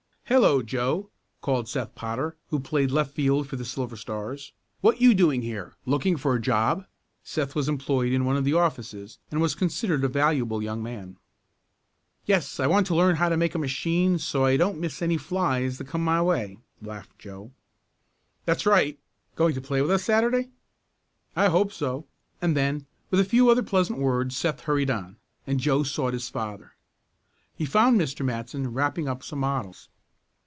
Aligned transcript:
"Hello, 0.31 0.61
Joe!" 0.63 1.09
called 1.41 1.67
Seth 1.67 1.93
Potter, 1.93 2.37
who 2.51 2.59
played 2.61 2.89
left 2.89 3.11
field 3.13 3.49
for 3.49 3.57
the 3.57 3.65
Silver 3.65 3.97
Stars. 3.97 4.53
"What 4.79 5.01
you 5.01 5.13
doing 5.13 5.41
here, 5.41 5.75
looking 5.85 6.15
for 6.15 6.33
a 6.35 6.39
job?" 6.41 6.85
Seth 7.21 7.53
was 7.53 7.67
employed 7.67 8.13
in 8.13 8.23
one 8.23 8.37
of 8.37 8.45
the 8.45 8.53
offices, 8.53 9.19
and 9.29 9.41
was 9.41 9.55
considered 9.55 10.05
a 10.05 10.07
valuable 10.07 10.63
young 10.63 10.81
man. 10.81 11.17
"Yes, 12.25 12.61
I 12.61 12.67
want 12.67 12.87
to 12.87 12.95
learn 12.95 13.17
how 13.17 13.27
to 13.27 13.35
make 13.35 13.55
a 13.55 13.59
machine 13.59 14.19
so 14.19 14.45
I 14.45 14.55
don't 14.55 14.79
miss 14.79 15.01
any 15.01 15.17
flies 15.17 15.77
that 15.79 15.87
come 15.87 16.01
my 16.05 16.21
way," 16.21 16.57
laughed 16.81 17.19
Joe. 17.19 17.51
"That's 18.45 18.65
right! 18.65 18.97
Going 19.35 19.53
to 19.53 19.59
play 19.59 19.81
with 19.81 19.91
us 19.91 20.05
Saturday?" 20.05 20.47
"I 21.35 21.49
hope 21.49 21.73
so," 21.73 22.07
and 22.41 22.55
then, 22.55 22.85
with 23.09 23.19
a 23.19 23.25
few 23.25 23.49
other 23.49 23.63
pleasant 23.63 23.99
words, 23.99 24.37
Seth 24.37 24.61
hurried 24.61 24.89
on, 24.89 25.17
and 25.45 25.59
Joe 25.59 25.83
sought 25.83 26.13
his 26.13 26.29
father. 26.29 26.77
He 27.53 27.65
found 27.65 27.99
Mr. 27.99 28.23
Matson 28.23 28.71
wrapping 28.71 29.09
up 29.09 29.23
some 29.23 29.39
models. 29.39 29.89